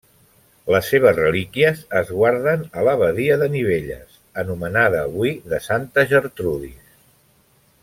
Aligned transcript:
Les 0.75 0.87
seves 0.93 1.17
relíquies 1.19 1.83
es 1.99 2.09
guarden 2.21 2.63
a 2.83 2.87
l'abadia 2.87 3.37
de 3.43 3.51
Nivelles, 3.57 4.17
anomenada 4.45 5.05
avui 5.09 5.35
de 5.53 5.61
Santa 5.69 6.09
Gertrudis. 6.15 6.95